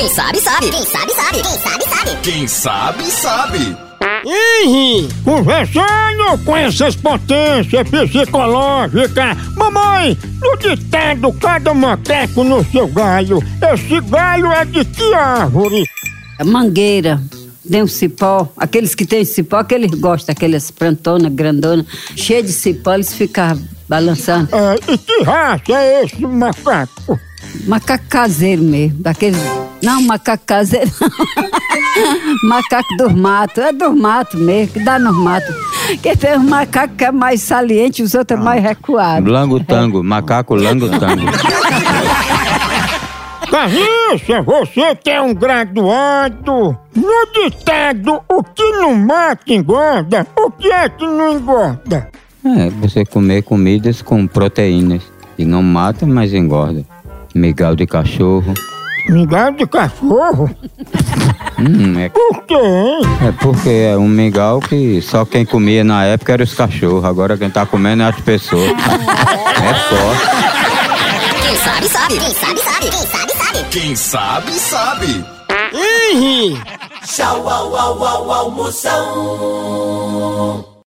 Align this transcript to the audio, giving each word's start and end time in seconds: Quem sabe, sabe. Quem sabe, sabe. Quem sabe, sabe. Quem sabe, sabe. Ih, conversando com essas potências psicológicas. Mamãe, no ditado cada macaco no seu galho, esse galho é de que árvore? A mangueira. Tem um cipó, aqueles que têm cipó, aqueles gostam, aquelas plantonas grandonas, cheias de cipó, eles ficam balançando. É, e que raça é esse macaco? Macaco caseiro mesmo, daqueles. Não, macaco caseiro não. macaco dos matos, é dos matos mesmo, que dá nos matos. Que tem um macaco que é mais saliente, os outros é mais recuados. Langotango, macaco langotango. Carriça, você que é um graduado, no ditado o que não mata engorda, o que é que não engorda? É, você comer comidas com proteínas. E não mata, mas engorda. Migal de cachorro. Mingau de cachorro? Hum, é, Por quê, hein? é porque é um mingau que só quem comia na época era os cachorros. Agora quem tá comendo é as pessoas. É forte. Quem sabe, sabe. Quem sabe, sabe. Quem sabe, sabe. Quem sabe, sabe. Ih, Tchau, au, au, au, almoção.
Quem 0.00 0.08
sabe, 0.08 0.40
sabe. 0.40 0.70
Quem 0.70 0.84
sabe, 0.86 1.12
sabe. 1.12 1.42
Quem 1.42 1.58
sabe, 1.58 1.84
sabe. 1.84 2.16
Quem 2.22 2.48
sabe, 2.48 3.04
sabe. 3.04 3.76
Ih, 4.24 5.06
conversando 5.22 6.42
com 6.42 6.56
essas 6.56 6.96
potências 6.96 7.86
psicológicas. 7.86 9.36
Mamãe, 9.58 10.16
no 10.40 10.56
ditado 10.56 11.30
cada 11.34 11.74
macaco 11.74 12.42
no 12.42 12.64
seu 12.64 12.88
galho, 12.88 13.42
esse 13.74 14.00
galho 14.08 14.50
é 14.50 14.64
de 14.64 14.86
que 14.86 15.12
árvore? 15.12 15.84
A 16.38 16.44
mangueira. 16.46 17.20
Tem 17.70 17.82
um 17.82 17.86
cipó, 17.86 18.48
aqueles 18.56 18.94
que 18.94 19.04
têm 19.04 19.22
cipó, 19.26 19.58
aqueles 19.58 19.90
gostam, 19.90 20.32
aquelas 20.32 20.70
plantonas 20.70 21.30
grandonas, 21.30 21.84
cheias 22.16 22.46
de 22.46 22.52
cipó, 22.54 22.94
eles 22.94 23.12
ficam 23.12 23.60
balançando. 23.86 24.48
É, 24.56 24.76
e 24.94 24.96
que 24.96 25.22
raça 25.24 25.74
é 25.74 26.04
esse 26.04 26.22
macaco? 26.22 27.20
Macaco 27.66 28.04
caseiro 28.08 28.62
mesmo, 28.62 29.02
daqueles. 29.02 29.38
Não, 29.82 30.02
macaco 30.02 30.44
caseiro 30.46 30.90
não. 31.00 31.10
macaco 32.48 32.96
dos 32.96 33.14
matos, 33.14 33.64
é 33.64 33.72
dos 33.72 33.94
matos 33.94 34.40
mesmo, 34.40 34.74
que 34.74 34.80
dá 34.80 34.98
nos 34.98 35.16
matos. 35.16 35.54
Que 36.02 36.16
tem 36.16 36.36
um 36.38 36.48
macaco 36.48 36.94
que 36.94 37.04
é 37.04 37.12
mais 37.12 37.42
saliente, 37.42 38.02
os 38.02 38.14
outros 38.14 38.38
é 38.38 38.42
mais 38.42 38.62
recuados. 38.62 39.30
Langotango, 39.30 40.02
macaco 40.02 40.54
langotango. 40.54 41.26
Carriça, 43.50 44.42
você 44.42 44.94
que 44.94 45.10
é 45.10 45.20
um 45.20 45.34
graduado, 45.34 46.78
no 46.94 47.26
ditado 47.34 48.20
o 48.28 48.44
que 48.44 48.62
não 48.72 48.94
mata 48.94 49.52
engorda, 49.52 50.26
o 50.38 50.50
que 50.52 50.70
é 50.70 50.88
que 50.88 51.04
não 51.04 51.32
engorda? 51.32 52.08
É, 52.44 52.70
você 52.70 53.04
comer 53.04 53.42
comidas 53.42 54.00
com 54.02 54.26
proteínas. 54.26 55.02
E 55.36 55.44
não 55.44 55.62
mata, 55.62 56.06
mas 56.06 56.34
engorda. 56.34 56.84
Migal 57.34 57.74
de 57.76 57.86
cachorro. 57.86 58.54
Mingau 59.08 59.50
de 59.52 59.66
cachorro? 59.66 60.50
Hum, 61.58 61.98
é, 61.98 62.08
Por 62.08 62.42
quê, 62.46 62.54
hein? 62.54 63.00
é 63.26 63.32
porque 63.32 63.68
é 63.68 63.96
um 63.96 64.06
mingau 64.08 64.60
que 64.60 65.00
só 65.02 65.24
quem 65.24 65.44
comia 65.44 65.82
na 65.82 66.04
época 66.04 66.32
era 66.32 66.44
os 66.44 66.54
cachorros. 66.54 67.04
Agora 67.04 67.36
quem 67.36 67.50
tá 67.50 67.66
comendo 67.66 68.02
é 68.02 68.06
as 68.06 68.20
pessoas. 68.20 68.70
É 68.70 68.74
forte. 69.88 70.26
Quem 71.42 71.56
sabe, 71.56 71.88
sabe. 71.88 72.18
Quem 72.18 72.34
sabe, 72.34 72.60
sabe. 72.60 72.90
Quem 72.90 73.06
sabe, 73.06 73.32
sabe. 73.32 73.64
Quem 73.70 73.96
sabe, 73.96 74.52
sabe. 74.52 75.24
Ih, 75.72 76.58
Tchau, 77.04 77.48
au, 77.48 77.76
au, 77.76 78.04
au, 78.04 78.30
almoção. 78.32 79.00